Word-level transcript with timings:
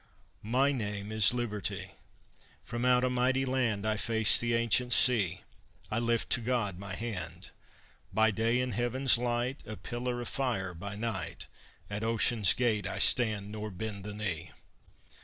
"My 0.41 0.71
name 0.71 1.11
is 1.11 1.31
Liberty! 1.31 1.91
From 2.63 2.85
out 2.85 3.03
a 3.03 3.09
mighty 3.11 3.45
land 3.45 3.85
I 3.85 3.97
face 3.97 4.39
the 4.39 4.55
ancient 4.55 4.93
sea, 4.93 5.41
I 5.91 5.99
lift 5.99 6.31
to 6.31 6.41
God 6.41 6.79
my 6.79 6.95
hand; 6.95 7.51
By 8.11 8.31
day 8.31 8.59
in 8.59 8.71
Heaven's 8.71 9.19
light, 9.19 9.59
A 9.67 9.77
pillar 9.77 10.19
of 10.19 10.27
fire 10.27 10.73
by 10.73 10.95
night, 10.95 11.45
At 11.87 12.03
ocean's 12.03 12.53
gate 12.53 12.87
I 12.87 12.97
stand 12.97 13.51
Nor 13.51 13.69
bend 13.69 14.03
the 14.03 14.15
knee. 14.15 14.49